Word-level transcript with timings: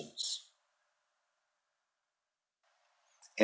THE 0.03 0.07
END. 3.37 3.39